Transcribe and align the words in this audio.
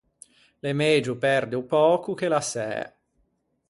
L’é 0.63 0.71
megio 0.81 1.21
perde 1.25 1.55
o 1.61 1.67
pöco 1.71 2.11
che 2.19 2.27
l’assæ. 2.31 2.71